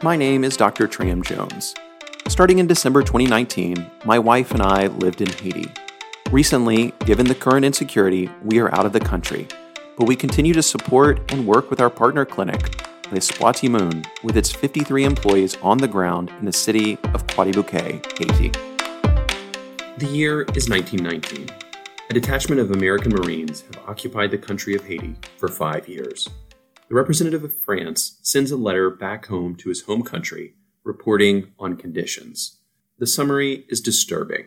My 0.00 0.14
name 0.14 0.44
is 0.44 0.56
Dr. 0.56 0.86
Tram 0.86 1.24
Jones. 1.24 1.74
Starting 2.28 2.60
in 2.60 2.68
December 2.68 3.02
2019, 3.02 3.84
my 4.04 4.16
wife 4.16 4.52
and 4.52 4.62
I 4.62 4.86
lived 4.86 5.20
in 5.20 5.28
Haiti. 5.28 5.66
Recently, 6.30 6.92
given 7.04 7.26
the 7.26 7.34
current 7.34 7.64
insecurity, 7.64 8.30
we 8.44 8.60
are 8.60 8.72
out 8.72 8.86
of 8.86 8.92
the 8.92 9.00
country, 9.00 9.48
but 9.96 10.06
we 10.06 10.14
continue 10.14 10.54
to 10.54 10.62
support 10.62 11.32
and 11.32 11.48
work 11.48 11.68
with 11.68 11.80
our 11.80 11.90
partner 11.90 12.24
clinic, 12.24 12.80
Les 13.10 13.68
Moon, 13.68 14.04
with 14.22 14.36
its 14.36 14.52
53 14.52 15.02
employees 15.02 15.56
on 15.62 15.78
the 15.78 15.88
ground 15.88 16.30
in 16.38 16.44
the 16.44 16.52
city 16.52 16.96
of 17.12 17.26
Croix-des-Bouquets, 17.26 18.06
Haiti. 18.20 18.50
The 19.98 20.06
year 20.06 20.42
is 20.54 20.68
1919. 20.68 21.48
A 22.08 22.14
detachment 22.14 22.60
of 22.60 22.70
American 22.70 23.10
Marines 23.10 23.62
have 23.62 23.88
occupied 23.88 24.30
the 24.30 24.38
country 24.38 24.76
of 24.76 24.84
Haiti 24.84 25.16
for 25.38 25.48
five 25.48 25.88
years. 25.88 26.28
The 26.88 26.94
representative 26.94 27.44
of 27.44 27.52
France 27.52 28.18
sends 28.22 28.50
a 28.50 28.56
letter 28.56 28.88
back 28.88 29.26
home 29.26 29.56
to 29.56 29.68
his 29.68 29.82
home 29.82 30.02
country 30.02 30.54
reporting 30.84 31.52
on 31.58 31.76
conditions. 31.76 32.60
The 32.98 33.06
summary 33.06 33.66
is 33.68 33.82
disturbing. 33.82 34.46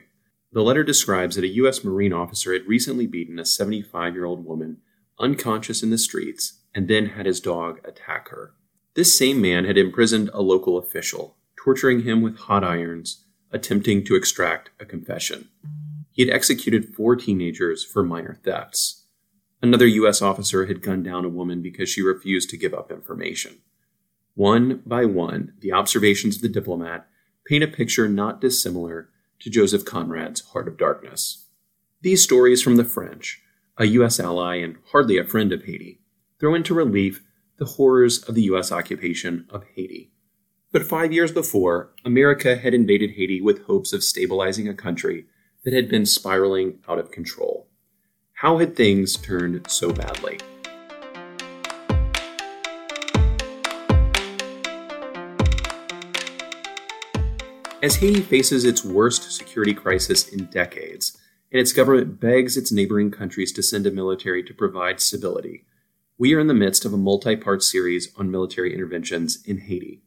The 0.52 0.64
letter 0.64 0.84
describes 0.84 1.36
that 1.36 1.46
a 1.46 1.56
U.S. 1.60 1.84
Marine 1.84 2.12
officer 2.12 2.52
had 2.52 2.68
recently 2.68 3.06
beaten 3.06 3.38
a 3.38 3.46
75 3.46 4.16
year 4.16 4.26
old 4.26 4.44
woman 4.44 4.78
unconscious 5.20 5.84
in 5.84 5.92
the 5.92 6.00
streets 6.00 6.62
and 6.74 6.88
then 6.88 7.08
had 7.08 7.28
his 7.28 7.40
dog 7.40 7.80
attack 7.86 8.30
her. 8.30 8.54
This 8.96 9.16
same 9.16 9.40
man 9.40 9.66
had 9.66 9.78
imprisoned 9.78 10.32
a 10.34 10.42
local 10.42 10.80
official, 10.80 11.38
torturing 11.56 12.02
him 12.02 12.22
with 12.22 12.38
hot 12.38 12.64
irons, 12.64 13.24
attempting 13.52 14.04
to 14.06 14.16
extract 14.16 14.72
a 14.80 14.86
confession. 14.86 15.50
He 16.12 16.26
had 16.26 16.34
executed 16.34 16.96
four 16.96 17.16
teenagers 17.16 17.86
for 17.86 18.04
minor 18.04 18.40
thefts. 18.44 19.01
Another 19.62 19.88
U.S. 19.88 20.22
officer 20.22 20.66
had 20.66 20.82
gunned 20.82 21.06
down 21.06 21.24
a 21.24 21.30
woman 21.30 21.62
because 21.62 21.88
she 21.88 22.02
refused 22.02 22.50
to 22.50 22.58
give 22.58 22.74
up 22.74 22.92
information. 22.92 23.60
One 24.34 24.82
by 24.86 25.06
one, 25.06 25.54
the 25.60 25.72
observations 25.72 26.38
of 26.38 26.42
the 26.42 26.50
diplomat 26.50 27.08
paint 27.46 27.64
a 27.64 27.68
picture 27.68 28.08
not 28.08 28.42
dissimilar 28.42 29.10
to 29.40 29.50
Joseph 29.50 29.86
Conrad's 29.86 30.42
Heart 30.42 30.68
of 30.68 30.78
Darkness. 30.78 31.46
These 32.02 32.24
stories 32.24 32.62
from 32.62 32.78
the 32.78 32.84
French, 32.84 33.42
a 33.78 33.86
U.S. 33.86 34.20
ally 34.20 34.56
and 34.56 34.78
hardly 34.92 35.18
a 35.18 35.24
friend 35.24 35.52
of 35.52 35.66
Haiti, 35.66 36.02
throw 36.40 36.56
into 36.56 36.74
relief 36.74 37.24
the 37.58 37.66
horrors 37.66 38.24
of 38.24 38.34
the 38.34 38.44
U.S. 38.44 38.72
occupation 38.72 39.46
of 39.50 39.64
Haiti. 39.76 40.12
But 40.72 40.88
five 40.88 41.12
years 41.12 41.32
before, 41.32 41.92
America 42.06 42.56
had 42.56 42.74
invaded 42.74 43.12
Haiti 43.12 43.42
with 43.42 43.66
hopes 43.66 43.94
of 43.94 44.04
stabilizing 44.04 44.68
a 44.68 44.74
country 44.74 45.26
that 45.64 45.74
had 45.74 45.90
been 45.90 46.06
spiraling 46.06 46.80
out 46.88 46.98
of 46.98 47.12
control. 47.12 47.68
How 48.42 48.58
had 48.58 48.76
things 48.76 49.18
turned 49.18 49.70
so 49.70 49.94
badly? 49.94 50.40
As 57.84 57.98
Haiti 57.98 58.22
faces 58.22 58.66
its 58.66 58.84
worst 58.84 59.32
security 59.32 59.76
crisis 59.76 60.28
in 60.28 60.46
decades, 60.46 61.16
and 61.52 61.62
its 61.62 61.72
government 61.72 62.20
begs 62.20 62.58
its 62.58 62.72
neighboring 62.72 63.12
countries 63.12 63.52
to 63.52 63.62
send 63.62 63.86
a 63.86 63.92
military 63.92 64.42
to 64.42 64.56
provide 64.56 65.00
stability, 65.00 65.64
we 66.18 66.34
are 66.34 66.40
in 66.40 66.48
the 66.48 66.56
midst 66.56 66.84
of 66.84 66.94
a 66.94 66.98
multi 66.98 67.36
part 67.36 67.62
series 67.62 68.12
on 68.18 68.32
military 68.32 68.74
interventions 68.74 69.44
in 69.46 69.60
Haiti. 69.60 70.02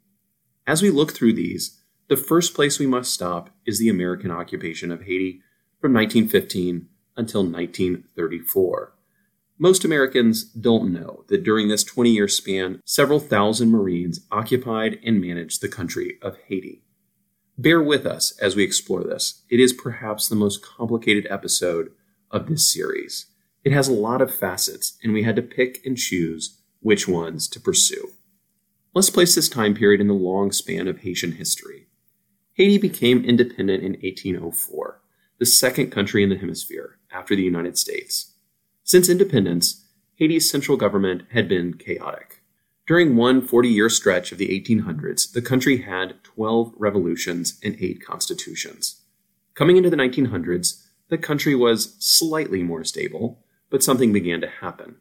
As 0.67 0.83
we 0.83 0.91
look 0.91 1.13
through 1.13 1.35
these, 1.35 1.81
the 2.09 2.17
first 2.17 2.53
place 2.53 2.81
we 2.81 2.89
must 2.89 3.15
stop 3.15 3.51
is 3.65 3.79
the 3.79 3.89
American 3.89 4.33
occupation 4.33 4.91
of 4.91 5.03
Haiti 5.03 5.41
from 5.81 5.93
1915 5.93 6.89
until 7.17 7.43
1934. 7.43 8.95
Most 9.59 9.85
Americans 9.85 10.45
don't 10.45 10.93
know 10.93 11.25
that 11.29 11.45
during 11.45 11.69
this 11.69 11.85
20 11.85 12.11
year 12.11 12.27
span, 12.27 12.81
several 12.85 13.21
thousand 13.21 13.71
Marines 13.71 14.21
occupied 14.31 14.99
and 15.05 15.21
managed 15.21 15.61
the 15.61 15.69
country 15.69 16.19
of 16.21 16.37
Haiti. 16.49 16.83
Bear 17.57 17.81
with 17.81 18.05
us 18.05 18.37
as 18.41 18.57
we 18.57 18.65
explore 18.65 19.05
this. 19.05 19.45
It 19.49 19.61
is 19.61 19.73
perhaps 19.73 20.29
the 20.29 20.35
most 20.35 20.61
complicated 20.61 21.29
episode 21.31 21.93
of 22.33 22.49
this 22.49 22.73
series. 22.73 23.27
It 23.63 23.73
has 23.73 23.89
a 23.89 23.93
lot 23.93 24.21
of 24.21 24.35
facets, 24.35 24.99
and 25.03 25.13
we 25.13 25.23
had 25.23 25.37
to 25.37 25.43
pick 25.43 25.81
and 25.87 25.97
choose 25.97 26.61
which 26.81 27.07
ones 27.07 27.47
to 27.49 27.61
pursue. 27.61 28.11
Let's 28.93 29.09
place 29.09 29.35
this 29.35 29.49
time 29.49 29.75
period 29.75 30.01
in 30.01 30.09
the 30.09 30.15
long 30.15 30.51
span 30.51 30.89
of 30.89 31.01
Haitian 31.01 31.33
history. 31.33 31.87
Haiti 32.55 32.77
became 32.77 33.25
independent 33.25 33.83
in 33.83 33.93
1804, 33.93 35.01
the 35.39 35.47
second 35.47 35.91
country 35.91 36.23
in 36.23 36.31
the 36.31 36.37
hemisphere, 36.37 36.99
after 37.15 37.37
the 37.37 37.43
United 37.43 37.79
States. 37.79 38.35
Since 38.83 39.09
independence, 39.09 39.87
Haiti's 40.17 40.51
central 40.51 40.77
government 40.77 41.23
had 41.33 41.49
been 41.49 41.75
chaotic. 41.75 42.41
During 42.87 43.17
one 43.17 43.41
40 43.41 43.69
year 43.69 43.89
stretch 43.89 44.31
of 44.31 44.39
the 44.39 44.49
1800s, 44.49 45.33
the 45.33 45.41
country 45.41 45.79
had 45.79 46.23
12 46.23 46.75
revolutions 46.77 47.59
and 47.63 47.77
8 47.81 48.05
constitutions. 48.05 49.01
Coming 49.55 49.77
into 49.77 49.89
the 49.89 49.97
1900s, 49.97 50.85
the 51.09 51.17
country 51.17 51.55
was 51.55 51.97
slightly 51.99 52.63
more 52.63 52.85
stable, 52.85 53.45
but 53.71 53.83
something 53.83 54.13
began 54.13 54.41
to 54.41 54.49
happen. 54.49 54.97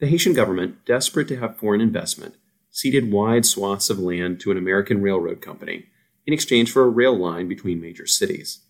The 0.00 0.06
Haitian 0.06 0.34
government, 0.34 0.84
desperate 0.84 1.28
to 1.28 1.36
have 1.38 1.56
foreign 1.56 1.80
investment, 1.80 2.34
ceded 2.70 3.10
wide 3.10 3.46
swaths 3.46 3.88
of 3.88 3.98
land 3.98 4.40
to 4.40 4.50
an 4.50 4.58
American 4.58 5.00
railroad 5.00 5.40
company 5.40 5.86
in 6.26 6.34
exchange 6.34 6.72
for 6.72 6.82
a 6.82 6.88
rail 6.88 7.16
line 7.16 7.48
between 7.48 7.80
major 7.80 8.06
cities. 8.06 8.60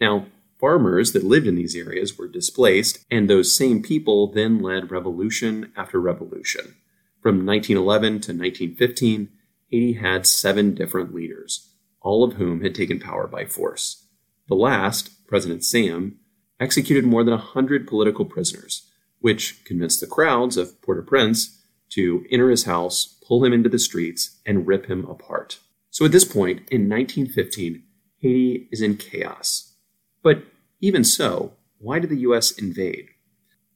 Now, 0.00 0.26
Farmers 0.62 1.10
that 1.10 1.24
lived 1.24 1.48
in 1.48 1.56
these 1.56 1.74
areas 1.74 2.16
were 2.16 2.28
displaced, 2.28 3.04
and 3.10 3.28
those 3.28 3.52
same 3.52 3.82
people 3.82 4.28
then 4.28 4.62
led 4.62 4.92
revolution 4.92 5.72
after 5.76 6.00
revolution. 6.00 6.76
From 7.20 7.44
1911 7.44 8.12
to 8.12 8.32
1915, 8.32 9.28
Haiti 9.68 9.94
had 9.94 10.24
seven 10.24 10.72
different 10.72 11.12
leaders, 11.12 11.74
all 12.00 12.22
of 12.22 12.34
whom 12.34 12.62
had 12.62 12.76
taken 12.76 13.00
power 13.00 13.26
by 13.26 13.44
force. 13.44 14.06
The 14.46 14.54
last, 14.54 15.26
President 15.26 15.64
Sam, 15.64 16.20
executed 16.60 17.04
more 17.04 17.24
than 17.24 17.34
100 17.34 17.88
political 17.88 18.24
prisoners, 18.24 18.88
which 19.18 19.64
convinced 19.64 20.00
the 20.00 20.06
crowds 20.06 20.56
of 20.56 20.80
Port 20.80 20.98
au 20.98 21.02
Prince 21.02 21.60
to 21.90 22.24
enter 22.30 22.50
his 22.50 22.66
house, 22.66 23.18
pull 23.26 23.44
him 23.44 23.52
into 23.52 23.68
the 23.68 23.80
streets, 23.80 24.40
and 24.46 24.68
rip 24.68 24.86
him 24.86 25.06
apart. 25.06 25.58
So 25.90 26.04
at 26.04 26.12
this 26.12 26.24
point, 26.24 26.58
in 26.70 26.88
1915, 26.88 27.82
Haiti 28.18 28.68
is 28.70 28.80
in 28.80 28.96
chaos. 28.96 29.74
But 30.22 30.44
even 30.82 31.04
so, 31.04 31.54
why 31.78 31.98
did 31.98 32.10
the 32.10 32.20
US 32.20 32.50
invade? 32.50 33.06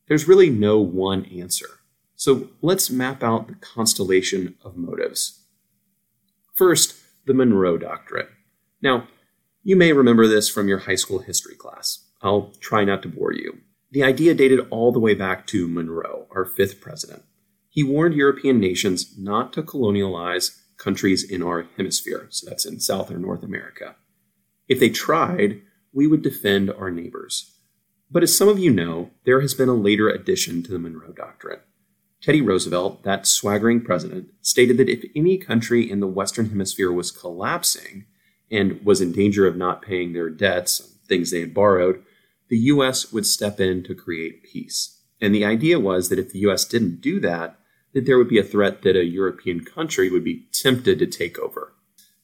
There's 0.09 0.28
really 0.28 0.50
no 0.50 0.78
one 0.78 1.25
answer. 1.27 1.81
So 2.17 2.50
let's 2.61 2.91
map 2.91 3.22
out 3.22 3.49
the 3.49 3.55
constellation 3.55 4.56
of 4.62 4.77
motives. 4.77 5.44
First, 6.55 6.97
the 7.27 7.34
Monroe 7.34 7.78
Doctrine. 7.78 8.28
Now, 8.83 9.09
you 9.62 9.77
may 9.77 9.93
remember 9.93 10.27
this 10.27 10.49
from 10.49 10.69
your 10.69 10.81
high 10.81 10.94
school 10.94 11.21
history 11.21 11.55
class. 11.55 12.05
I'll 12.22 12.53
try 12.61 12.84
not 12.84 13.03
to 13.03 13.09
bore 13.09 13.33
you. 13.33 13.59
The 13.91 14.03
idea 14.03 14.34
dated 14.34 14.67
all 14.71 14.93
the 14.93 15.00
way 15.00 15.15
back 15.15 15.47
to 15.49 15.69
Monroe, 15.69 16.27
our 16.31 16.44
fifth 16.44 16.81
president. 16.81 17.23
He 17.69 17.83
warned 17.83 18.15
European 18.15 18.59
nations 18.59 19.15
not 19.19 19.53
to 19.53 19.62
colonialize 19.62 20.59
countries 20.77 21.23
in 21.23 21.43
our 21.43 21.67
hemisphere, 21.77 22.27
so 22.31 22.49
that's 22.49 22.65
in 22.65 22.81
South 22.81 23.11
or 23.11 23.19
North 23.19 23.43
America. 23.43 23.97
If 24.69 24.81
they 24.81 24.91
tried, 24.91 25.62
we 25.96 26.06
would 26.06 26.20
defend 26.20 26.70
our 26.70 26.90
neighbors. 26.90 27.52
But 28.10 28.22
as 28.22 28.36
some 28.36 28.48
of 28.48 28.58
you 28.58 28.70
know, 28.70 29.10
there 29.24 29.40
has 29.40 29.54
been 29.54 29.70
a 29.70 29.74
later 29.74 30.10
addition 30.10 30.62
to 30.62 30.70
the 30.70 30.78
Monroe 30.78 31.10
Doctrine. 31.10 31.60
Teddy 32.20 32.42
Roosevelt, 32.42 33.02
that 33.04 33.26
swaggering 33.26 33.80
president, 33.80 34.28
stated 34.42 34.76
that 34.76 34.90
if 34.90 35.10
any 35.16 35.38
country 35.38 35.90
in 35.90 36.00
the 36.00 36.06
Western 36.06 36.50
Hemisphere 36.50 36.92
was 36.92 37.10
collapsing 37.10 38.04
and 38.50 38.84
was 38.84 39.00
in 39.00 39.10
danger 39.10 39.46
of 39.46 39.56
not 39.56 39.80
paying 39.80 40.12
their 40.12 40.28
debts, 40.28 40.98
things 41.08 41.30
they 41.30 41.40
had 41.40 41.54
borrowed, 41.54 42.02
the 42.48 42.58
U.S. 42.58 43.10
would 43.10 43.24
step 43.24 43.58
in 43.58 43.82
to 43.84 43.94
create 43.94 44.44
peace. 44.44 45.00
And 45.20 45.34
the 45.34 45.46
idea 45.46 45.80
was 45.80 46.10
that 46.10 46.18
if 46.18 46.30
the 46.30 46.40
U.S. 46.40 46.66
didn't 46.66 47.00
do 47.00 47.20
that, 47.20 47.58
that 47.94 48.04
there 48.04 48.18
would 48.18 48.28
be 48.28 48.38
a 48.38 48.44
threat 48.44 48.82
that 48.82 48.96
a 48.96 49.04
European 49.04 49.64
country 49.64 50.10
would 50.10 50.24
be 50.24 50.46
tempted 50.52 50.99
to 50.99 51.06
take 51.06 51.38
over. 51.38 51.72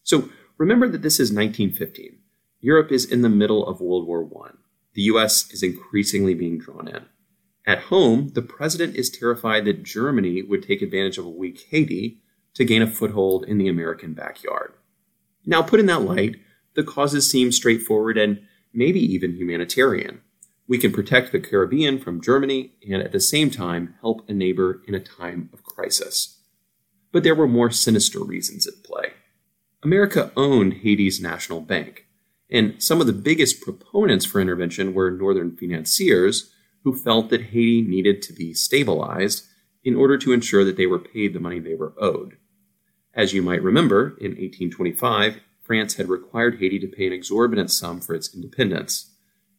So 0.02 0.28
remember 0.58 0.88
that 0.88 1.00
this 1.00 1.18
is 1.18 1.32
1915. 1.32 2.18
Europe 2.62 2.92
is 2.92 3.04
in 3.04 3.22
the 3.22 3.28
middle 3.28 3.66
of 3.66 3.80
World 3.80 4.06
War 4.06 4.26
I. 4.46 4.52
The 4.94 5.02
US 5.02 5.50
is 5.52 5.64
increasingly 5.64 6.32
being 6.32 6.58
drawn 6.58 6.86
in. 6.86 7.06
At 7.66 7.84
home, 7.84 8.28
the 8.34 8.42
president 8.42 8.94
is 8.96 9.10
terrified 9.10 9.64
that 9.64 9.82
Germany 9.82 10.42
would 10.42 10.62
take 10.62 10.80
advantage 10.80 11.18
of 11.18 11.26
a 11.26 11.30
weak 11.30 11.66
Haiti 11.70 12.22
to 12.54 12.64
gain 12.64 12.80
a 12.80 12.86
foothold 12.86 13.44
in 13.44 13.58
the 13.58 13.68
American 13.68 14.14
backyard. 14.14 14.74
Now, 15.44 15.62
put 15.62 15.80
in 15.80 15.86
that 15.86 16.02
light, 16.02 16.36
the 16.74 16.84
causes 16.84 17.28
seem 17.28 17.50
straightforward 17.50 18.16
and 18.16 18.40
maybe 18.72 19.00
even 19.00 19.36
humanitarian. 19.36 20.20
We 20.68 20.78
can 20.78 20.92
protect 20.92 21.32
the 21.32 21.40
Caribbean 21.40 21.98
from 21.98 22.20
Germany 22.20 22.74
and 22.88 23.02
at 23.02 23.10
the 23.10 23.20
same 23.20 23.50
time 23.50 23.96
help 24.00 24.28
a 24.28 24.32
neighbor 24.32 24.82
in 24.86 24.94
a 24.94 25.00
time 25.00 25.50
of 25.52 25.64
crisis. 25.64 26.38
But 27.10 27.24
there 27.24 27.34
were 27.34 27.48
more 27.48 27.70
sinister 27.70 28.20
reasons 28.20 28.68
at 28.68 28.84
play. 28.84 29.14
America 29.82 30.30
owned 30.36 30.74
Haiti's 30.74 31.20
national 31.20 31.60
bank, 31.60 32.06
and 32.52 32.80
some 32.80 33.00
of 33.00 33.06
the 33.06 33.14
biggest 33.14 33.62
proponents 33.62 34.26
for 34.26 34.40
intervention 34.40 34.92
were 34.92 35.10
northern 35.10 35.56
financiers 35.56 36.52
who 36.84 36.94
felt 36.94 37.30
that 37.30 37.46
Haiti 37.46 37.80
needed 37.80 38.20
to 38.22 38.32
be 38.34 38.52
stabilized 38.52 39.46
in 39.82 39.96
order 39.96 40.18
to 40.18 40.32
ensure 40.32 40.64
that 40.64 40.76
they 40.76 40.86
were 40.86 40.98
paid 40.98 41.32
the 41.32 41.40
money 41.40 41.58
they 41.58 41.74
were 41.74 41.94
owed. 41.98 42.36
As 43.14 43.32
you 43.32 43.40
might 43.42 43.62
remember, 43.62 44.18
in 44.20 44.32
1825, 44.32 45.40
France 45.62 45.94
had 45.94 46.08
required 46.08 46.58
Haiti 46.58 46.78
to 46.80 46.86
pay 46.86 47.06
an 47.06 47.12
exorbitant 47.12 47.70
sum 47.70 48.00
for 48.00 48.14
its 48.14 48.34
independence. 48.34 49.10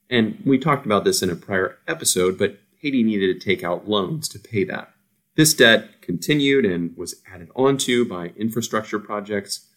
And 0.10 0.42
we 0.46 0.60
talked 0.60 0.86
about 0.86 1.04
this 1.04 1.24
in 1.24 1.32
a 1.32 1.36
prior 1.36 1.80
episode, 1.88 2.38
but 2.38 2.60
Haiti 2.80 3.02
needed 3.02 3.40
to 3.40 3.46
take 3.46 3.64
out 3.64 3.88
loans 3.88 4.30
to 4.30 4.40
pay 4.40 4.64
that. 4.66 4.94
This 5.36 5.56
debt 5.56 6.02
continued 6.02 6.64
and 6.66 6.96
was 6.96 7.16
added 7.34 7.50
onto 7.56 8.08
by 8.08 8.34
infrastructure 8.38 9.00
projects. 9.00 9.68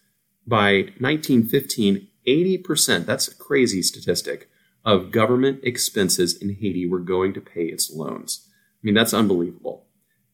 By 0.46 0.90
1915, 0.98 2.08
80%, 2.26 3.06
that's 3.06 3.28
a 3.28 3.34
crazy 3.34 3.82
statistic, 3.82 4.50
of 4.84 5.10
government 5.10 5.60
expenses 5.62 6.36
in 6.36 6.54
Haiti 6.54 6.86
were 6.86 7.00
going 7.00 7.34
to 7.34 7.40
pay 7.40 7.64
its 7.64 7.90
loans. 7.90 8.46
I 8.48 8.80
mean, 8.82 8.94
that's 8.94 9.14
unbelievable. 9.14 9.86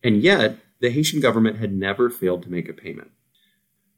And 0.03 0.23
yet, 0.23 0.59
the 0.81 0.91
Haitian 0.91 1.21
government 1.21 1.59
had 1.59 1.73
never 1.73 2.11
failed 2.11 2.43
to 2.43 2.51
make 2.51 2.69
a 2.69 2.75
payment. 2.75 3.13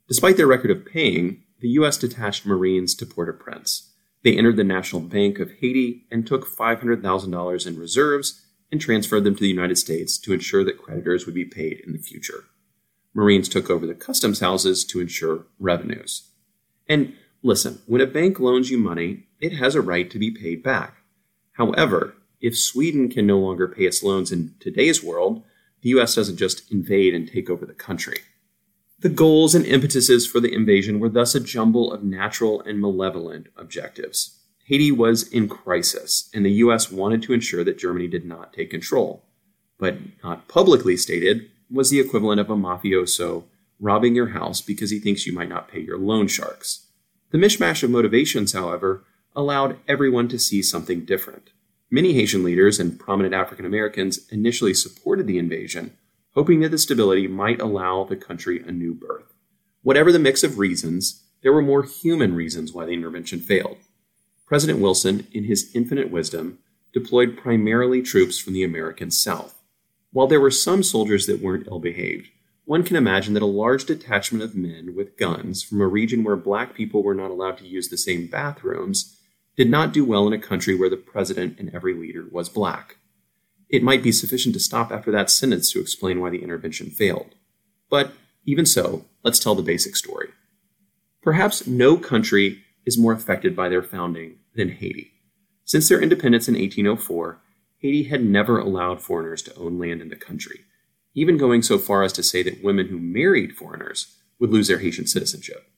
Despite 0.07 0.37
their 0.37 0.47
record 0.47 0.71
of 0.71 0.85
paying, 0.85 1.43
the 1.61 1.71
U.S. 1.71 1.97
detached 1.97 2.45
Marines 2.45 2.95
to 2.97 3.07
Port 3.07 3.29
au 3.29 3.33
Prince. 3.33 3.91
They 4.23 4.37
entered 4.37 4.57
the 4.57 4.65
National 4.65 5.01
Bank 5.01 5.39
of 5.39 5.51
Haiti 5.61 6.07
and 6.11 6.27
took 6.27 6.47
$500,000 6.47 7.67
in 7.67 7.79
reserves 7.79 8.47
and 8.71 8.81
transferred 8.81 9.25
them 9.25 9.35
to 9.35 9.41
the 9.41 9.49
United 9.49 9.77
States 9.77 10.19
to 10.19 10.33
ensure 10.33 10.65
that 10.65 10.83
creditors 10.83 11.27
would 11.27 11.35
be 11.35 11.45
paid 11.45 11.81
in 11.87 11.93
the 11.93 11.99
future. 11.99 12.45
Marines 13.15 13.49
took 13.49 13.71
over 13.71 13.87
the 13.87 13.95
customs 13.95 14.41
houses 14.41 14.85
to 14.87 15.01
ensure 15.01 15.47
revenues. 15.59 16.31
And 16.89 17.15
listen, 17.45 17.81
when 17.87 18.01
a 18.01 18.07
bank 18.07 18.41
loans 18.41 18.71
you 18.71 18.79
money, 18.79 19.29
it 19.39 19.53
has 19.53 19.77
a 19.77 19.83
right 19.83 20.11
to 20.11 20.19
be 20.19 20.31
paid 20.31 20.63
back. 20.63 20.97
However, 21.53 22.17
if 22.41 22.59
Sweden 22.59 23.09
can 23.09 23.27
no 23.27 23.39
longer 23.39 23.69
pay 23.69 23.85
its 23.85 24.03
loans 24.03 24.33
in 24.33 24.55
today's 24.59 25.05
world, 25.05 25.45
the 25.83 25.91
US 25.91 26.15
doesn't 26.15 26.39
just 26.39 26.71
invade 26.73 27.15
and 27.15 27.29
take 27.29 27.49
over 27.49 27.65
the 27.65 27.75
country. 27.75 28.19
The 29.01 29.11
goals 29.11 29.55
and 29.55 29.67
impetuses 29.67 30.27
for 30.27 30.41
the 30.41 30.53
invasion 30.53 30.99
were 30.99 31.11
thus 31.11 31.35
a 31.35 31.41
jumble 31.41 31.93
of 31.93 32.03
natural 32.03 32.63
and 32.63 32.81
malevolent 32.81 33.49
objectives. 33.57 34.41
Haiti 34.65 34.91
was 34.91 35.29
in 35.29 35.47
crisis, 35.47 36.31
and 36.33 36.45
the 36.45 36.53
US 36.53 36.91
wanted 36.91 37.23
to 37.25 37.35
ensure 37.35 37.63
that 37.65 37.79
Germany 37.79 38.09
did 38.09 38.25
not 38.25 38.55
take 38.55 38.71
control. 38.71 39.23
But 39.77 39.99
not 40.23 40.49
publicly 40.49 40.97
stated 40.97 41.51
was 41.71 41.91
the 41.91 42.01
equivalent 42.01 42.41
of 42.41 42.49
a 42.49 42.57
mafioso 42.57 43.45
robbing 43.79 44.15
your 44.15 44.29
house 44.29 44.63
because 44.63 44.91
he 44.91 44.99
thinks 44.99 45.27
you 45.27 45.35
might 45.35 45.51
not 45.51 45.69
pay 45.69 45.81
your 45.81 45.99
loan 45.99 46.27
sharks. 46.29 46.84
The 47.35 47.41
mishmash 47.41 47.83
of 47.83 47.91
motivations, 47.91 48.53
however, 48.53 49.03
allowed 49.35 49.79
everyone 49.89 50.29
to 50.29 50.39
see 50.39 50.63
something 50.63 51.05
different. 51.05 51.51
Many 51.91 52.13
Haitian 52.13 52.45
leaders 52.45 52.79
and 52.79 52.97
prominent 52.97 53.35
African 53.35 53.67
Americans 53.67 54.21
initially 54.31 54.73
supported 54.73 55.27
the 55.27 55.39
invasion, 55.39 55.97
hoping 56.35 56.61
that 56.61 56.69
the 56.69 56.79
stability 56.79 57.27
might 57.27 57.61
allow 57.61 58.05
the 58.05 58.15
country 58.15 58.63
a 58.65 58.71
new 58.71 58.95
birth. 58.95 59.35
Whatever 59.83 60.13
the 60.13 60.21
mix 60.21 60.45
of 60.45 60.61
reasons, 60.61 61.25
there 61.43 61.53
were 61.53 61.61
more 61.61 61.83
human 61.83 62.37
reasons 62.37 62.73
why 62.73 62.85
the 62.85 62.93
intervention 62.93 63.41
failed. 63.41 63.79
President 64.47 64.79
Wilson, 64.79 65.27
in 65.33 65.43
his 65.43 65.73
infinite 65.75 66.13
wisdom, 66.13 66.61
deployed 66.93 67.37
primarily 67.37 68.01
troops 68.01 68.39
from 68.39 68.53
the 68.53 68.63
American 68.63 69.11
South. 69.11 69.61
While 70.13 70.29
there 70.29 70.41
were 70.41 70.53
some 70.53 70.85
soldiers 70.85 71.27
that 71.27 71.43
weren't 71.43 71.67
ill 71.67 71.81
behaved, 71.81 72.29
one 72.65 72.83
can 72.83 72.97
imagine 72.97 73.35
that 73.35 73.43
a 73.43 73.47
large 73.47 73.85
detachment 73.85 74.43
of 74.43 74.55
men 74.55 74.95
with 74.97 75.19
guns 75.19 75.63
from 75.63 75.81
a 75.81 75.87
region 75.87 76.25
where 76.25 76.37
black 76.37 76.75
people 76.75 77.03
were 77.03 77.15
not 77.15 77.31
allowed 77.31 77.59
to 77.59 77.67
use 77.67 77.89
the 77.89 77.99
same 77.99 78.27
bathrooms 78.27 79.19
did 79.57 79.71
not 79.71 79.93
do 79.93 80.05
well 80.05 80.27
in 80.27 80.33
a 80.33 80.39
country 80.39 80.75
where 80.75 80.91
the 80.91 80.97
president 80.97 81.59
and 81.59 81.73
every 81.75 81.95
leader 81.95 82.27
was 82.31 82.49
black. 82.49 82.97
It 83.69 83.83
might 83.83 84.03
be 84.03 84.13
sufficient 84.13 84.55
to 84.55 84.61
stop 84.61 84.91
after 84.91 85.11
that 85.11 85.31
sentence 85.31 85.71
to 85.73 85.81
explain 85.81 86.21
why 86.21 86.31
the 86.31 86.43
intervention 86.43 86.91
failed. 86.91 87.35
But 87.91 88.13
even 88.45 88.67
so, 88.67 89.05
let's 89.23 89.39
tell 89.39 89.55
the 89.55 89.63
basic 89.63 89.97
story. 89.97 90.29
Perhaps 91.23 91.67
no 91.67 91.97
country 91.97 92.63
is 92.85 92.99
more 92.99 93.13
affected 93.13 93.57
by 93.57 93.69
their 93.69 93.83
founding 93.83 94.39
than 94.55 94.71
Haiti. 94.71 95.13
Since 95.65 95.89
their 95.89 96.03
independence 96.03 96.49
in 96.49 96.55
1804, 96.55 97.41
Haiti 97.79 98.05
had 98.05 98.25
never 98.25 98.59
allowed 98.59 99.01
foreigners 99.01 99.43
to 99.43 99.55
own 99.57 99.79
land 99.79 100.03
in 100.03 100.09
the 100.09 100.17
country, 100.17 100.61
even 101.15 101.37
going 101.37 101.63
so 101.63 101.79
far 101.79 102.03
as 102.03 102.13
to 102.15 102.23
say 102.23 102.43
that 102.43 102.63
women 102.63 102.89
who 102.89 102.99
married 102.99 103.57
foreigners 103.57 104.17
would 104.39 104.51
lose 104.51 104.69
their 104.69 104.81
Haitian 104.81 105.07
citizenship. 105.07 105.69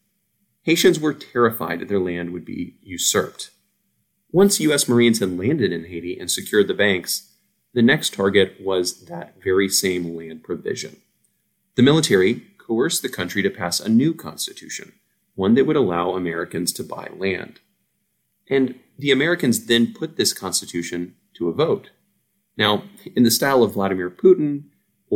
Haitians 0.62 0.99
were 0.99 1.15
terrified 1.15 1.81
that 1.81 1.88
their 1.88 2.00
land 2.00 2.33
would 2.33 2.44
be 2.44 2.77
usurped. 2.83 3.50
Once 4.33 4.61
U.S. 4.61 4.88
Marines 4.88 5.21
had 5.21 5.38
landed 5.38 5.73
in 5.73 5.85
Haiti 5.85 6.19
and 6.19 6.31
secured 6.31 6.67
the 6.67 6.75
banks, 6.75 7.33
the 7.73 7.83
next 7.83 8.15
target 8.15 8.56
was 8.61 9.05
that 9.05 9.41
very 9.43 9.69
same 9.69 10.17
land 10.17 10.43
provision. 10.43 10.97
The 11.77 11.82
military 11.82 12.43
coerced 12.59 13.03
the 13.03 13.09
country 13.09 13.43
to 13.43 13.50
pass 13.50 13.79
a 13.79 13.89
new 13.89 14.15
constitution, 14.15 14.94
one 15.35 15.55
that 15.55 15.67
would 15.67 15.77
allow 15.77 16.12
Americans 16.12 16.73
to 16.73 16.82
buy 16.82 17.11
land. 17.15 17.61
And 18.49 18.81
the 18.99 19.12
Americans 19.12 19.67
then 19.67 19.93
put 19.93 20.17
this 20.17 20.32
constitution 20.32 21.17
to 21.35 21.49
a 21.49 21.53
vote. 21.53 21.91
Now, 22.56 22.85
in 23.15 23.23
the 23.23 23.31
style 23.31 23.62
of 23.62 23.75
Vladimir 23.75 24.11
Putin 24.11 24.65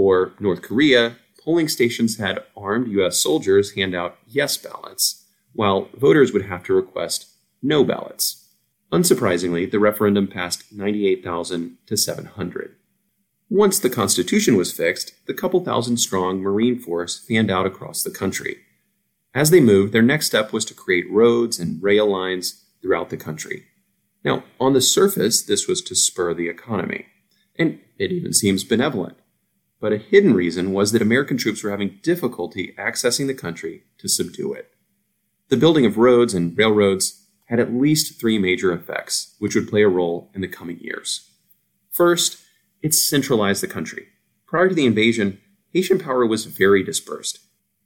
or 0.00 0.32
North 0.41 0.62
Korea, 0.62 1.17
polling 1.44 1.69
stations 1.69 2.17
had 2.17 2.43
armed 2.56 2.88
U.S. 2.88 3.19
soldiers 3.19 3.73
hand 3.73 3.94
out 3.94 4.17
yes 4.26 4.56
ballots, 4.56 5.26
while 5.52 5.91
voters 5.94 6.32
would 6.32 6.47
have 6.47 6.64
to 6.64 6.73
request 6.73 7.26
no 7.62 7.85
ballots. 7.85 8.49
Unsurprisingly, 8.91 9.70
the 9.70 9.79
referendum 9.79 10.26
passed 10.26 10.73
98,000 10.73 11.76
to 11.87 11.97
700. 11.99 12.76
Once 13.50 13.79
the 13.79 13.91
Constitution 13.91 14.56
was 14.56 14.73
fixed, 14.73 15.12
the 15.26 15.35
couple 15.35 15.62
thousand 15.62 15.99
strong 15.99 16.41
Marine 16.41 16.79
force 16.79 17.19
fanned 17.19 17.50
out 17.50 17.67
across 17.67 18.02
the 18.02 18.11
country. 18.11 18.56
As 19.35 19.50
they 19.50 19.61
moved, 19.61 19.93
their 19.93 20.02
next 20.02 20.26
step 20.26 20.50
was 20.50 20.64
to 20.64 20.75
create 20.75 21.11
roads 21.11 21.58
and 21.58 21.82
rail 21.82 22.06
lines 22.11 22.64
throughout 22.81 23.11
the 23.11 23.17
country. 23.19 23.67
Now, 24.25 24.44
on 24.58 24.73
the 24.73 24.81
surface, 24.81 25.43
this 25.43 25.69
was 25.69 25.82
to 25.82 25.94
spur 25.94 26.32
the 26.32 26.49
economy, 26.49 27.06
and 27.58 27.81
it 27.99 28.12
even 28.12 28.32
seems 28.32 28.64
benevolent. 28.64 29.19
But 29.80 29.92
a 29.92 29.98
hidden 29.98 30.34
reason 30.34 30.72
was 30.72 30.92
that 30.92 31.02
American 31.02 31.38
troops 31.38 31.64
were 31.64 31.70
having 31.70 31.98
difficulty 32.02 32.74
accessing 32.78 33.26
the 33.26 33.34
country 33.34 33.84
to 33.98 34.08
subdue 34.08 34.52
it. 34.52 34.70
The 35.48 35.56
building 35.56 35.86
of 35.86 35.96
roads 35.96 36.34
and 36.34 36.56
railroads 36.56 37.26
had 37.46 37.58
at 37.58 37.72
least 37.72 38.20
three 38.20 38.38
major 38.38 38.72
effects, 38.72 39.34
which 39.38 39.54
would 39.54 39.68
play 39.68 39.82
a 39.82 39.88
role 39.88 40.30
in 40.34 40.42
the 40.42 40.48
coming 40.48 40.78
years. 40.78 41.28
First, 41.90 42.38
it 42.82 42.94
centralized 42.94 43.62
the 43.62 43.66
country. 43.66 44.08
Prior 44.46 44.68
to 44.68 44.74
the 44.74 44.86
invasion, 44.86 45.40
Haitian 45.72 45.98
power 45.98 46.26
was 46.26 46.44
very 46.44 46.84
dispersed. 46.84 47.40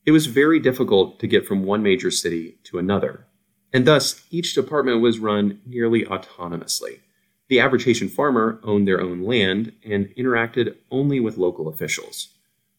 It 0.05 0.13
was 0.13 0.27
very 0.27 0.61
difficult 0.61 1.19
to 1.21 1.27
get 1.27 1.47
from 1.47 1.65
one 1.65 1.83
major 1.83 2.11
city 2.11 2.59
to 2.65 2.79
another, 2.79 3.27
and 3.73 3.87
thus 3.87 4.23
each 4.31 4.55
department 4.55 5.01
was 5.01 5.19
run 5.19 5.61
nearly 5.65 6.05
autonomously. 6.05 7.01
The 7.49 7.61
average 7.61 7.85
Haitian 7.85 8.09
farmer 8.09 8.59
owned 8.63 8.89
their 8.89 9.01
own 9.01 9.23
land 9.23 9.73
and 9.85 10.07
interacted 10.17 10.77
only 10.91 11.21
with 11.21 11.37
local 11.37 11.69
officials. 11.69 12.29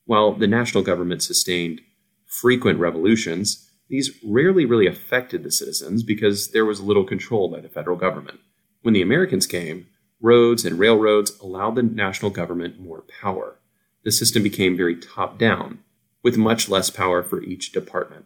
While 0.06 0.34
the 0.34 0.48
national 0.48 0.84
government 0.84 1.22
sustained 1.22 1.82
frequent 2.26 2.80
revolutions, 2.80 3.70
these 3.90 4.20
rarely 4.24 4.66
really 4.66 4.88
affected 4.88 5.44
the 5.44 5.52
citizens 5.52 6.04
because 6.04 6.52
there 6.52 6.66
was 6.66 6.82
little 6.82 7.04
control 7.04 7.50
by 7.50 7.60
the 7.60 7.70
federal 7.70 7.98
government. 7.98 8.40
When 8.82 8.94
the 8.94 9.02
Americans 9.02 9.46
came, 9.46 9.88
roads 10.22 10.66
and 10.66 10.80
railroads 10.80 11.38
allowed 11.40 11.76
the 11.76 11.84
national 11.84 12.32
government 12.32 12.80
more 12.80 13.04
power. 13.22 13.60
The 14.04 14.12
system 14.12 14.44
became 14.44 14.78
very 14.78 14.96
top 14.96 15.38
down, 15.38 15.80
with 16.24 16.38
much 16.38 16.70
less 16.70 16.90
power 16.90 17.22
for 17.22 17.42
each 17.44 17.72
department. 17.72 18.26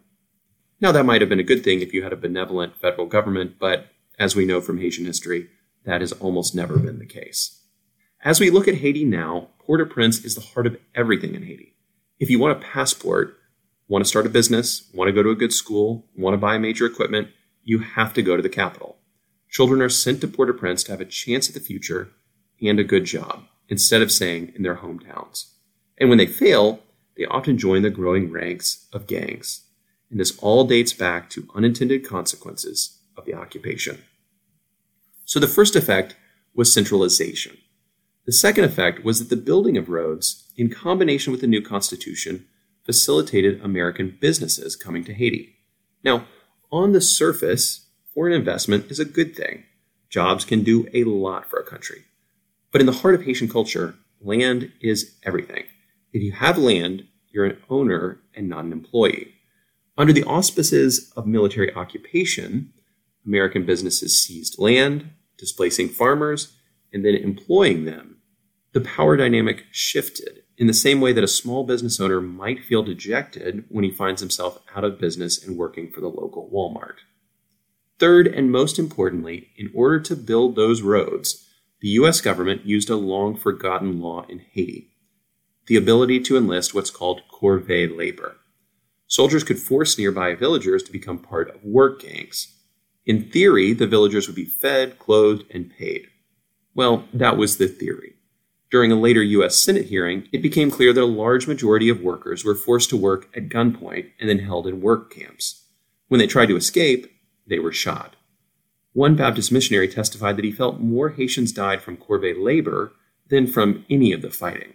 Now, 0.80 0.92
that 0.92 1.04
might 1.04 1.20
have 1.20 1.28
been 1.28 1.40
a 1.40 1.44
good 1.44 1.62
thing 1.62 1.80
if 1.80 1.92
you 1.92 2.02
had 2.02 2.12
a 2.12 2.16
benevolent 2.16 2.76
federal 2.76 3.06
government, 3.06 3.58
but 3.58 3.88
as 4.18 4.34
we 4.34 4.46
know 4.46 4.62
from 4.62 4.78
Haitian 4.78 5.04
history, 5.04 5.48
that 5.84 6.00
has 6.00 6.12
almost 6.12 6.54
never 6.54 6.78
been 6.78 6.98
the 6.98 7.06
case. 7.06 7.62
As 8.22 8.38
we 8.38 8.50
look 8.50 8.68
at 8.68 8.76
Haiti 8.76 9.04
now, 9.04 9.48
Port 9.60 9.80
au 9.80 9.86
Prince 9.86 10.24
is 10.24 10.34
the 10.34 10.40
heart 10.40 10.66
of 10.66 10.76
everything 10.94 11.34
in 11.34 11.42
Haiti. 11.42 11.74
If 12.18 12.28
you 12.28 12.38
want 12.38 12.58
a 12.58 12.60
passport, 12.60 13.38
want 13.88 14.04
to 14.04 14.08
start 14.08 14.26
a 14.26 14.30
business, 14.30 14.90
want 14.92 15.08
to 15.08 15.12
go 15.12 15.22
to 15.22 15.30
a 15.30 15.34
good 15.34 15.52
school, 15.52 16.06
want 16.16 16.34
to 16.34 16.38
buy 16.38 16.58
major 16.58 16.84
equipment, 16.84 17.28
you 17.62 17.78
have 17.78 18.12
to 18.14 18.22
go 18.22 18.36
to 18.36 18.42
the 18.42 18.48
capital. 18.48 18.98
Children 19.48 19.80
are 19.80 19.88
sent 19.88 20.20
to 20.20 20.28
Port 20.28 20.50
au 20.50 20.52
Prince 20.52 20.84
to 20.84 20.92
have 20.92 21.00
a 21.00 21.06
chance 21.06 21.48
at 21.48 21.54
the 21.54 21.60
future 21.60 22.10
and 22.62 22.78
a 22.78 22.84
good 22.84 23.04
job 23.04 23.44
instead 23.68 24.02
of 24.02 24.12
staying 24.12 24.52
in 24.54 24.62
their 24.62 24.76
hometowns. 24.76 25.52
And 25.98 26.08
when 26.08 26.18
they 26.18 26.26
fail, 26.26 26.80
they 27.16 27.24
often 27.24 27.58
join 27.58 27.82
the 27.82 27.90
growing 27.90 28.30
ranks 28.30 28.86
of 28.92 29.06
gangs. 29.06 29.62
And 30.10 30.18
this 30.18 30.36
all 30.38 30.64
dates 30.64 30.92
back 30.92 31.30
to 31.30 31.48
unintended 31.54 32.06
consequences 32.06 32.98
of 33.16 33.24
the 33.24 33.34
occupation. 33.34 34.02
So 35.30 35.38
the 35.38 35.46
first 35.46 35.76
effect 35.76 36.16
was 36.56 36.74
centralization. 36.74 37.56
The 38.26 38.32
second 38.32 38.64
effect 38.64 39.04
was 39.04 39.20
that 39.20 39.28
the 39.32 39.40
building 39.40 39.76
of 39.76 39.88
roads, 39.88 40.50
in 40.56 40.70
combination 40.70 41.30
with 41.30 41.40
the 41.40 41.46
new 41.46 41.62
constitution, 41.62 42.48
facilitated 42.82 43.60
American 43.62 44.18
businesses 44.20 44.74
coming 44.74 45.04
to 45.04 45.14
Haiti. 45.14 45.54
Now, 46.02 46.26
on 46.72 46.90
the 46.90 47.00
surface, 47.00 47.86
foreign 48.12 48.32
investment 48.32 48.90
is 48.90 48.98
a 48.98 49.04
good 49.04 49.36
thing. 49.36 49.62
Jobs 50.08 50.44
can 50.44 50.64
do 50.64 50.88
a 50.92 51.04
lot 51.04 51.48
for 51.48 51.60
a 51.60 51.64
country. 51.64 52.06
But 52.72 52.80
in 52.80 52.88
the 52.88 53.00
heart 53.00 53.14
of 53.14 53.22
Haitian 53.22 53.48
culture, 53.48 53.94
land 54.20 54.72
is 54.80 55.14
everything. 55.22 55.62
If 56.12 56.22
you 56.22 56.32
have 56.32 56.58
land, 56.58 57.04
you're 57.28 57.44
an 57.44 57.62
owner 57.70 58.18
and 58.34 58.48
not 58.48 58.64
an 58.64 58.72
employee. 58.72 59.32
Under 59.96 60.12
the 60.12 60.24
auspices 60.24 61.12
of 61.14 61.28
military 61.28 61.72
occupation, 61.72 62.72
American 63.24 63.64
businesses 63.64 64.20
seized 64.20 64.58
land, 64.58 65.10
displacing 65.40 65.88
farmers, 65.88 66.56
and 66.92 67.04
then 67.04 67.14
employing 67.14 67.84
them. 67.84 68.18
The 68.72 68.80
power 68.80 69.16
dynamic 69.16 69.64
shifted 69.72 70.42
in 70.56 70.66
the 70.66 70.74
same 70.74 71.00
way 71.00 71.12
that 71.12 71.24
a 71.24 71.28
small 71.28 71.64
business 71.64 71.98
owner 71.98 72.20
might 72.20 72.64
feel 72.64 72.82
dejected 72.82 73.64
when 73.68 73.82
he 73.82 73.90
finds 73.90 74.20
himself 74.20 74.60
out 74.76 74.84
of 74.84 75.00
business 75.00 75.44
and 75.44 75.56
working 75.56 75.90
for 75.90 76.00
the 76.00 76.08
local 76.08 76.50
Walmart. 76.52 76.98
Third, 77.98 78.28
and 78.28 78.52
most 78.52 78.78
importantly, 78.78 79.48
in 79.56 79.70
order 79.74 79.98
to 80.00 80.14
build 80.14 80.54
those 80.54 80.82
roads, 80.82 81.48
the 81.80 81.88
US 81.88 82.20
government 82.20 82.66
used 82.66 82.90
a 82.90 82.96
long 82.96 83.36
forgotten 83.36 84.00
law 84.00 84.24
in 84.28 84.40
Haiti 84.52 84.90
the 85.70 85.76
ability 85.76 86.18
to 86.18 86.36
enlist 86.36 86.74
what's 86.74 86.90
called 86.90 87.22
corvée 87.32 87.96
labor. 87.96 88.36
Soldiers 89.06 89.44
could 89.44 89.60
force 89.60 89.96
nearby 89.96 90.34
villagers 90.34 90.82
to 90.82 90.90
become 90.90 91.18
part 91.18 91.48
of 91.48 91.62
work 91.62 92.02
gangs. 92.02 92.56
In 93.06 93.30
theory, 93.30 93.72
the 93.72 93.86
villagers 93.86 94.26
would 94.26 94.36
be 94.36 94.44
fed, 94.44 94.98
clothed, 94.98 95.44
and 95.50 95.70
paid. 95.70 96.06
Well, 96.74 97.04
that 97.12 97.36
was 97.36 97.56
the 97.56 97.68
theory. 97.68 98.14
During 98.70 98.92
a 98.92 98.96
later 98.96 99.22
U.S. 99.22 99.56
Senate 99.56 99.86
hearing, 99.86 100.28
it 100.32 100.42
became 100.42 100.70
clear 100.70 100.92
that 100.92 101.02
a 101.02 101.04
large 101.04 101.48
majority 101.48 101.88
of 101.88 102.02
workers 102.02 102.44
were 102.44 102.54
forced 102.54 102.88
to 102.90 102.96
work 102.96 103.28
at 103.36 103.48
gunpoint 103.48 104.10
and 104.20 104.28
then 104.28 104.38
held 104.38 104.66
in 104.66 104.80
work 104.80 105.12
camps. 105.12 105.64
When 106.08 106.20
they 106.20 106.28
tried 106.28 106.46
to 106.46 106.56
escape, 106.56 107.10
they 107.46 107.58
were 107.58 107.72
shot. 107.72 108.14
One 108.92 109.16
Baptist 109.16 109.50
missionary 109.50 109.88
testified 109.88 110.36
that 110.36 110.44
he 110.44 110.52
felt 110.52 110.80
more 110.80 111.10
Haitians 111.10 111.52
died 111.52 111.82
from 111.82 111.96
corvée 111.96 112.34
labor 112.36 112.92
than 113.28 113.46
from 113.46 113.84
any 113.88 114.12
of 114.12 114.22
the 114.22 114.30
fighting. 114.30 114.74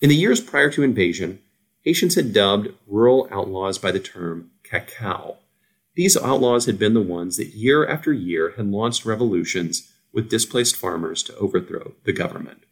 In 0.00 0.08
the 0.08 0.16
years 0.16 0.40
prior 0.40 0.70
to 0.70 0.82
invasion, 0.82 1.40
Haitians 1.82 2.14
had 2.14 2.32
dubbed 2.32 2.68
rural 2.86 3.28
outlaws 3.30 3.78
by 3.78 3.90
the 3.90 4.00
term 4.00 4.50
caco. 4.64 5.36
These 5.94 6.16
outlaws 6.16 6.66
had 6.66 6.78
been 6.78 6.94
the 6.94 7.02
ones 7.02 7.36
that 7.36 7.54
year 7.54 7.86
after 7.86 8.12
year 8.12 8.54
had 8.56 8.66
launched 8.66 9.04
revolutions 9.04 9.92
with 10.12 10.30
displaced 10.30 10.76
farmers 10.76 11.22
to 11.24 11.36
overthrow 11.36 11.94
the 12.04 12.12
government. 12.12 12.64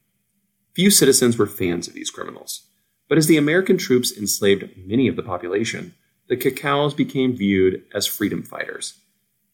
Few 0.75 0.91
citizens 0.91 1.37
were 1.37 1.47
fans 1.47 1.89
of 1.89 1.95
these 1.95 2.11
criminals, 2.11 2.67
but 3.09 3.19
as 3.19 3.27
the 3.27 3.37
American 3.37 3.77
troops 3.77 4.17
enslaved 4.17 4.71
many 4.77 5.09
of 5.09 5.17
the 5.17 5.23
population, 5.23 5.95
the 6.29 6.37
cacos 6.37 6.97
became 6.97 7.37
viewed 7.37 7.83
as 7.93 8.07
freedom 8.07 8.43
fighters. 8.43 9.00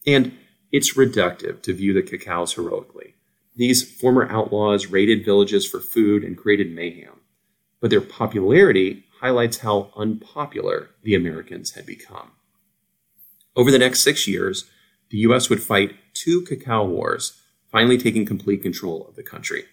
And 0.06 0.36
it's 0.70 0.94
reductive 0.94 1.62
to 1.62 1.72
view 1.72 1.92
the 1.94 2.02
cacos 2.02 2.54
heroically. 2.54 3.14
These 3.56 3.90
former 3.90 4.30
outlaws 4.30 4.88
raided 4.88 5.24
villages 5.24 5.66
for 5.66 5.80
food 5.80 6.22
and 6.22 6.36
created 6.36 6.70
mayhem, 6.70 7.20
but 7.80 7.90
their 7.90 8.02
popularity 8.02 9.04
highlights 9.20 9.58
how 9.58 9.90
unpopular 9.96 10.90
the 11.02 11.14
Americans 11.14 11.72
had 11.72 11.86
become. 11.86 12.32
Over 13.56 13.70
the 13.70 13.78
next 13.78 14.00
six 14.00 14.28
years, 14.28 14.66
the 15.08 15.18
U.S. 15.18 15.48
would 15.48 15.62
fight 15.62 15.96
two 16.12 16.42
caco 16.42 16.86
wars, 16.86 17.40
finally 17.72 17.96
taking 17.96 18.26
complete 18.26 18.62
control 18.62 19.06
of 19.08 19.16
the 19.16 19.22
country. 19.22 19.64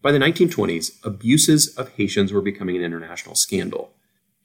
By 0.00 0.10
the 0.10 0.18
1920s, 0.18 0.92
abuses 1.04 1.76
of 1.76 1.90
Haitians 1.90 2.32
were 2.32 2.40
becoming 2.40 2.76
an 2.76 2.82
international 2.82 3.34
scandal. 3.34 3.92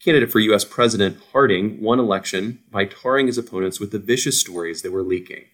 Candidate 0.03 0.29
for 0.29 0.39
U.S. 0.39 0.65
President 0.65 1.17
Harding 1.31 1.81
won 1.81 1.99
election 1.99 2.59
by 2.69 2.83
tarring 2.83 3.27
his 3.27 3.37
opponents 3.37 3.79
with 3.79 3.91
the 3.91 3.99
vicious 3.99 4.41
stories 4.41 4.81
they 4.81 4.89
were 4.89 5.03
leaking. 5.03 5.45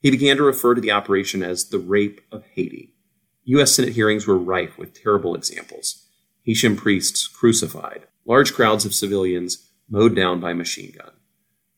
He 0.00 0.10
began 0.10 0.36
to 0.36 0.42
refer 0.42 0.74
to 0.74 0.80
the 0.80 0.90
operation 0.90 1.44
as 1.44 1.68
the 1.68 1.78
Rape 1.78 2.20
of 2.32 2.44
Haiti. 2.54 2.92
U.S. 3.44 3.72
Senate 3.72 3.94
hearings 3.94 4.26
were 4.26 4.36
rife 4.36 4.76
with 4.76 5.00
terrible 5.00 5.36
examples. 5.36 6.08
Haitian 6.42 6.76
priests 6.76 7.28
crucified, 7.28 8.08
large 8.26 8.52
crowds 8.52 8.84
of 8.84 8.94
civilians 8.94 9.70
mowed 9.88 10.16
down 10.16 10.40
by 10.40 10.52
machine 10.52 10.92
gun. 10.98 11.12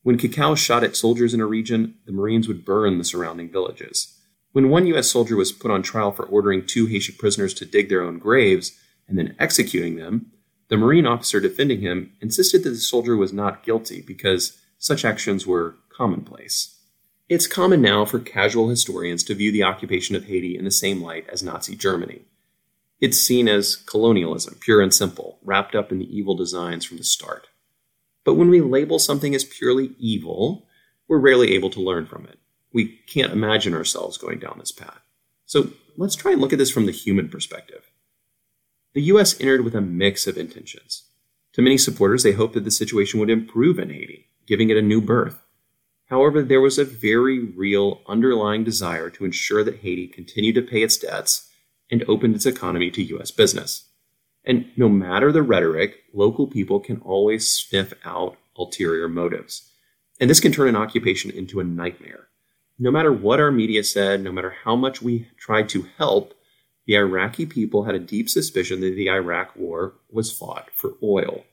When 0.07 0.17
Caco 0.17 0.55
shot 0.55 0.85
at 0.85 0.95
soldiers 0.95 1.33
in 1.33 1.41
a 1.41 1.45
region, 1.45 1.95
the 2.05 2.13
Marines 2.13 2.47
would 2.47 2.63
burn 2.63 2.97
the 2.97 3.03
surrounding 3.03 3.51
villages. 3.51 4.17
When 4.53 4.69
one 4.69 4.87
U.S. 4.87 5.11
soldier 5.11 5.35
was 5.35 5.51
put 5.51 5.69
on 5.69 5.83
trial 5.83 6.13
for 6.13 6.23
ordering 6.23 6.65
two 6.65 6.85
Haitian 6.85 7.15
prisoners 7.19 7.53
to 7.55 7.65
dig 7.65 7.89
their 7.89 8.03
own 8.03 8.17
graves 8.17 8.71
and 9.09 9.17
then 9.17 9.35
executing 9.37 9.97
them, 9.97 10.31
the 10.69 10.77
Marine 10.77 11.05
officer 11.05 11.41
defending 11.41 11.81
him 11.81 12.13
insisted 12.21 12.63
that 12.63 12.69
the 12.69 12.77
soldier 12.77 13.17
was 13.17 13.33
not 13.33 13.65
guilty 13.65 14.01
because 14.01 14.57
such 14.77 15.03
actions 15.03 15.45
were 15.45 15.75
commonplace. 15.89 16.79
It's 17.27 17.45
common 17.45 17.81
now 17.81 18.05
for 18.05 18.19
casual 18.19 18.69
historians 18.69 19.25
to 19.25 19.35
view 19.35 19.51
the 19.51 19.63
occupation 19.63 20.15
of 20.15 20.23
Haiti 20.23 20.57
in 20.57 20.63
the 20.63 20.71
same 20.71 21.01
light 21.01 21.27
as 21.27 21.43
Nazi 21.43 21.75
Germany. 21.75 22.21
It's 23.01 23.19
seen 23.19 23.49
as 23.49 23.75
colonialism, 23.75 24.55
pure 24.61 24.79
and 24.79 24.93
simple, 24.93 25.37
wrapped 25.43 25.75
up 25.75 25.91
in 25.91 25.99
the 25.99 26.17
evil 26.17 26.33
designs 26.37 26.85
from 26.85 26.95
the 26.95 27.03
start. 27.03 27.47
But 28.27 28.35
when 28.35 28.49
we 28.49 28.61
label 28.61 28.99
something 28.99 29.33
as 29.33 29.43
purely 29.43 29.95
evil, 29.97 30.67
we're 31.07 31.17
rarely 31.17 31.55
able 31.55 31.71
to 31.71 31.81
learn 31.81 32.05
from 32.05 32.25
it 32.25 32.37
we 32.77 32.99
can't 33.07 33.33
imagine 33.33 33.73
ourselves 33.73 34.19
going 34.19 34.37
down 34.37 34.57
this 34.59 34.71
path. 34.71 35.01
So 35.47 35.71
let's 35.97 36.15
try 36.15 36.33
and 36.33 36.39
look 36.39 36.53
at 36.53 36.59
this 36.59 36.69
from 36.69 36.85
the 36.85 36.91
human 36.91 37.27
perspective. 37.27 37.89
The 38.93 39.01
US 39.13 39.39
entered 39.39 39.63
with 39.63 39.73
a 39.73 39.81
mix 39.81 40.27
of 40.27 40.37
intentions. 40.37 41.03
To 41.53 41.63
many 41.63 41.79
supporters, 41.79 42.21
they 42.21 42.33
hoped 42.33 42.53
that 42.53 42.65
the 42.65 42.69
situation 42.69 43.19
would 43.19 43.31
improve 43.31 43.79
in 43.79 43.89
Haiti, 43.89 44.27
giving 44.45 44.69
it 44.69 44.77
a 44.77 44.81
new 44.83 45.01
birth. 45.01 45.41
However, 46.05 46.43
there 46.43 46.61
was 46.61 46.77
a 46.77 46.85
very 46.85 47.39
real 47.39 48.01
underlying 48.07 48.63
desire 48.63 49.09
to 49.09 49.25
ensure 49.25 49.63
that 49.63 49.79
Haiti 49.79 50.07
continued 50.07 50.53
to 50.55 50.61
pay 50.61 50.83
its 50.83 50.97
debts 50.97 51.49
and 51.89 52.03
opened 52.07 52.35
its 52.35 52.45
economy 52.45 52.91
to 52.91 53.17
US 53.17 53.31
business. 53.31 53.85
And 54.47 54.71
no 54.75 54.89
matter 54.89 55.31
the 55.31 55.43
rhetoric, 55.43 56.05
local 56.11 56.47
people 56.47 56.79
can 56.79 57.01
always 57.01 57.47
sniff 57.47 57.93
out 58.03 58.37
ulterior 58.57 59.07
motives. 59.07 59.71
And 60.19 60.27
this 60.27 60.39
can 60.39 60.51
turn 60.51 60.69
an 60.69 60.75
occupation 60.75 61.29
into 61.29 61.59
a 61.59 61.63
nightmare 61.63 62.27
no 62.79 62.91
matter 62.91 63.11
what 63.11 63.39
our 63.39 63.51
media 63.51 63.83
said, 63.83 64.21
no 64.21 64.31
matter 64.31 64.53
how 64.63 64.75
much 64.75 65.01
we 65.01 65.27
tried 65.37 65.69
to 65.69 65.87
help, 65.97 66.33
the 66.85 66.95
Iraqi 66.95 67.45
people 67.45 67.83
had 67.83 67.95
a 67.95 67.99
deep 67.99 68.29
suspicion 68.29 68.81
that 68.81 68.95
the 68.95 69.09
Iraq 69.09 69.55
war 69.55 69.95
was 70.09 70.31
fought 70.31 70.69
for 70.73 70.93
oil. 71.03 71.43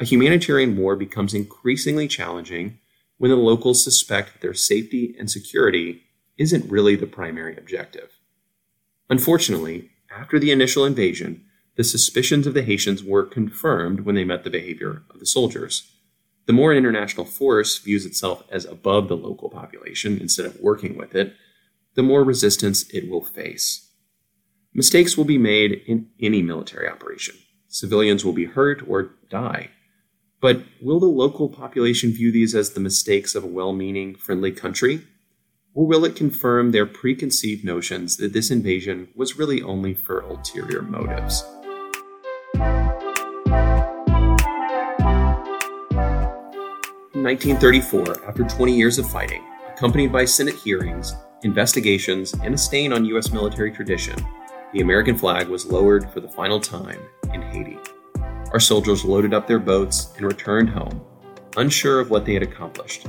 A 0.00 0.04
humanitarian 0.04 0.76
war 0.76 0.96
becomes 0.96 1.34
increasingly 1.34 2.08
challenging 2.08 2.78
when 3.18 3.30
the 3.30 3.36
locals 3.36 3.82
suspect 3.82 4.32
that 4.32 4.42
their 4.42 4.54
safety 4.54 5.14
and 5.18 5.30
security 5.30 6.02
isn't 6.36 6.70
really 6.70 6.96
the 6.96 7.06
primary 7.06 7.56
objective. 7.56 8.18
Unfortunately, 9.08 9.90
after 10.10 10.38
the 10.38 10.50
initial 10.50 10.84
invasion, 10.84 11.44
the 11.78 11.84
suspicions 11.84 12.44
of 12.44 12.54
the 12.54 12.64
Haitians 12.64 13.04
were 13.04 13.22
confirmed 13.22 14.00
when 14.00 14.16
they 14.16 14.24
met 14.24 14.42
the 14.42 14.50
behavior 14.50 15.04
of 15.10 15.20
the 15.20 15.26
soldiers. 15.26 15.88
The 16.46 16.52
more 16.52 16.72
an 16.72 16.76
international 16.76 17.24
force 17.24 17.78
views 17.78 18.04
itself 18.04 18.42
as 18.50 18.64
above 18.64 19.06
the 19.06 19.16
local 19.16 19.48
population 19.48 20.18
instead 20.20 20.44
of 20.44 20.58
working 20.58 20.98
with 20.98 21.14
it, 21.14 21.36
the 21.94 22.02
more 22.02 22.24
resistance 22.24 22.82
it 22.92 23.08
will 23.08 23.22
face. 23.22 23.92
Mistakes 24.74 25.16
will 25.16 25.24
be 25.24 25.38
made 25.38 25.80
in 25.86 26.08
any 26.20 26.42
military 26.42 26.88
operation. 26.88 27.36
Civilians 27.68 28.24
will 28.24 28.32
be 28.32 28.46
hurt 28.46 28.82
or 28.88 29.14
die. 29.30 29.70
But 30.40 30.64
will 30.82 30.98
the 30.98 31.06
local 31.06 31.48
population 31.48 32.10
view 32.10 32.32
these 32.32 32.56
as 32.56 32.72
the 32.72 32.80
mistakes 32.80 33.36
of 33.36 33.44
a 33.44 33.48
well 33.48 33.72
meaning, 33.72 34.16
friendly 34.16 34.50
country? 34.50 35.06
Or 35.74 35.86
will 35.86 36.04
it 36.04 36.16
confirm 36.16 36.72
their 36.72 36.86
preconceived 36.86 37.64
notions 37.64 38.16
that 38.16 38.32
this 38.32 38.50
invasion 38.50 39.10
was 39.14 39.38
really 39.38 39.62
only 39.62 39.94
for 39.94 40.22
ulterior 40.22 40.82
motives? 40.82 41.44
1934, 47.28 48.26
after 48.26 48.42
20 48.42 48.74
years 48.74 48.98
of 48.98 49.06
fighting, 49.06 49.44
accompanied 49.70 50.10
by 50.10 50.24
Senate 50.24 50.54
hearings, 50.54 51.14
investigations, 51.42 52.32
and 52.42 52.54
a 52.54 52.56
stain 52.56 52.90
on 52.90 53.04
U.S. 53.04 53.32
military 53.32 53.70
tradition, 53.70 54.16
the 54.72 54.80
American 54.80 55.14
flag 55.14 55.46
was 55.46 55.66
lowered 55.66 56.10
for 56.10 56.20
the 56.20 56.28
final 56.30 56.58
time 56.58 56.98
in 57.34 57.42
Haiti. 57.42 57.76
Our 58.50 58.58
soldiers 58.58 59.04
loaded 59.04 59.34
up 59.34 59.46
their 59.46 59.58
boats 59.58 60.14
and 60.16 60.24
returned 60.24 60.70
home, 60.70 61.02
unsure 61.58 62.00
of 62.00 62.08
what 62.08 62.24
they 62.24 62.32
had 62.32 62.42
accomplished. 62.42 63.06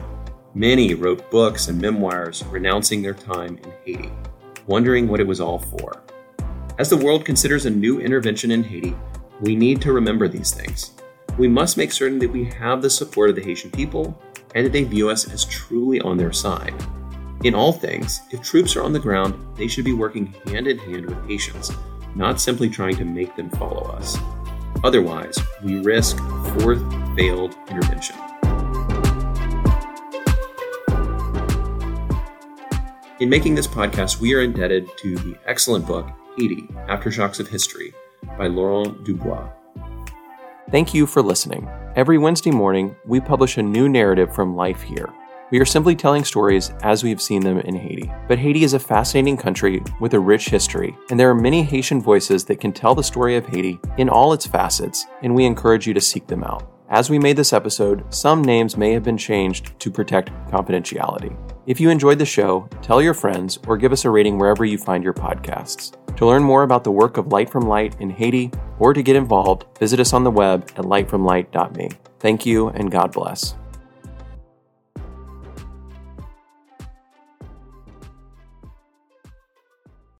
Many 0.53 0.95
wrote 0.95 1.31
books 1.31 1.69
and 1.69 1.79
memoirs 1.79 2.43
renouncing 2.47 3.01
their 3.01 3.13
time 3.13 3.57
in 3.63 3.71
Haiti, 3.85 4.11
wondering 4.67 5.07
what 5.07 5.21
it 5.21 5.27
was 5.27 5.39
all 5.39 5.59
for. 5.59 6.03
As 6.77 6.89
the 6.89 6.97
world 6.97 7.23
considers 7.23 7.65
a 7.65 7.69
new 7.69 8.01
intervention 8.01 8.51
in 8.51 8.65
Haiti, 8.65 8.97
we 9.39 9.55
need 9.55 9.81
to 9.81 9.93
remember 9.93 10.27
these 10.27 10.53
things 10.53 10.91
we 11.39 11.48
must 11.48 11.77
make 11.77 11.93
certain 11.93 12.19
that 12.19 12.29
we 12.29 12.43
have 12.43 12.81
the 12.81 12.89
support 12.89 13.29
of 13.29 13.36
the 13.38 13.41
Haitian 13.41 13.72
people 13.72 14.22
and 14.55 14.65
that 14.65 14.74
they 14.74 14.84
view 14.84 15.10
us 15.10 15.31
as 15.31 15.46
truly 15.46 16.01
on 16.01 16.17
their 16.17 16.34
side. 16.34 16.74
In 17.46 17.55
all 17.55 17.72
things, 17.72 18.19
if 18.31 18.41
troops 18.41 18.75
are 18.75 18.84
on 18.84 18.91
the 18.91 19.00
ground, 19.00 19.34
they 19.55 19.69
should 19.69 19.86
be 19.86 19.93
working 19.93 20.34
hand 20.48 20.67
in 20.67 20.77
hand 20.77 21.05
with 21.05 21.25
Haitians, 21.29 21.72
not 22.13 22.41
simply 22.41 22.69
trying 22.69 22.98
to 22.98 23.05
make 23.05 23.38
them 23.38 23.50
follow 23.51 23.84
us. 23.84 24.17
Otherwise, 24.84 25.39
we 25.63 25.79
risk 25.79 26.17
fourth 26.60 26.81
failed 27.15 27.55
intervention. 27.69 28.17
In 33.22 33.29
making 33.29 33.55
this 33.55 33.67
podcast, 33.67 34.19
we 34.19 34.34
are 34.34 34.41
indebted 34.41 34.89
to 34.98 35.15
the 35.15 35.38
excellent 35.46 35.88
book 35.88 36.05
Haiti 36.38 36.63
Aftershocks 36.89 37.39
of 37.39 37.48
History 37.48 37.93
by 38.38 38.48
Laurent 38.48 39.05
Dubois. 39.05 39.50
Thank 40.71 40.93
you 40.93 41.07
for 41.07 41.23
listening. 41.23 41.67
Every 41.95 42.19
Wednesday 42.19 42.51
morning, 42.51 42.95
we 43.03 43.19
publish 43.19 43.57
a 43.57 43.63
new 43.63 43.89
narrative 43.89 44.35
from 44.35 44.55
life 44.55 44.83
here. 44.83 45.09
We 45.49 45.59
are 45.59 45.65
simply 45.65 45.95
telling 45.95 46.23
stories 46.23 46.69
as 46.83 47.03
we've 47.03 47.19
seen 47.19 47.41
them 47.41 47.57
in 47.61 47.73
Haiti. 47.73 48.11
But 48.27 48.38
Haiti 48.38 48.63
is 48.63 48.75
a 48.75 48.79
fascinating 48.79 49.35
country 49.35 49.81
with 49.99 50.13
a 50.13 50.19
rich 50.19 50.49
history, 50.49 50.95
and 51.09 51.19
there 51.19 51.31
are 51.31 51.33
many 51.33 51.63
Haitian 51.63 51.99
voices 51.99 52.45
that 52.45 52.59
can 52.59 52.71
tell 52.71 52.93
the 52.93 53.01
story 53.01 53.35
of 53.35 53.47
Haiti 53.47 53.79
in 53.97 54.09
all 54.09 54.31
its 54.31 54.45
facets, 54.45 55.07
and 55.23 55.33
we 55.33 55.45
encourage 55.45 55.88
you 55.88 55.95
to 55.95 56.01
seek 56.01 56.27
them 56.27 56.43
out. 56.43 56.71
As 56.89 57.09
we 57.09 57.17
made 57.17 57.35
this 57.35 57.51
episode, 57.51 58.03
some 58.13 58.43
names 58.43 58.77
may 58.77 58.93
have 58.93 59.03
been 59.03 59.17
changed 59.17 59.79
to 59.79 59.89
protect 59.89 60.29
confidentiality. 60.51 61.35
If 61.69 61.79
you 61.79 61.91
enjoyed 61.91 62.17
the 62.17 62.25
show, 62.25 62.67
tell 62.81 62.99
your 62.99 63.13
friends 63.13 63.59
or 63.67 63.77
give 63.77 63.91
us 63.91 64.03
a 64.03 64.09
rating 64.09 64.39
wherever 64.39 64.65
you 64.65 64.75
find 64.75 65.03
your 65.03 65.13
podcasts. 65.13 65.93
To 66.15 66.25
learn 66.25 66.41
more 66.41 66.63
about 66.63 66.83
the 66.83 66.89
work 66.89 67.17
of 67.17 67.27
Light 67.27 67.47
from 67.47 67.67
Light 67.67 67.95
in 67.99 68.09
Haiti 68.09 68.49
or 68.79 68.91
to 68.91 69.03
get 69.03 69.15
involved, 69.15 69.65
visit 69.77 69.99
us 69.99 70.11
on 70.11 70.23
the 70.23 70.31
web 70.31 70.63
at 70.77 70.85
lightfromlight.me. 70.85 71.89
Thank 72.19 72.43
you 72.43 72.69
and 72.69 72.89
God 72.89 73.11
bless. 73.11 73.53